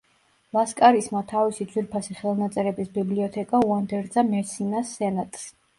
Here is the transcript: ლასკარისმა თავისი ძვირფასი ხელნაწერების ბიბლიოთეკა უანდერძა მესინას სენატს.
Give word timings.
ლასკარისმა 0.57 1.21
თავისი 1.33 1.67
ძვირფასი 1.75 2.17
ხელნაწერების 2.23 2.91
ბიბლიოთეკა 2.99 3.65
უანდერძა 3.69 4.29
მესინას 4.35 5.01
სენატს. 5.01 5.51